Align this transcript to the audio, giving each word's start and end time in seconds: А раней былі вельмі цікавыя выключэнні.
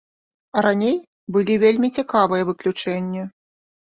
А 0.59 0.61
раней 0.65 0.95
былі 1.35 1.57
вельмі 1.63 1.91
цікавыя 2.03 2.43
выключэнні. 2.51 3.21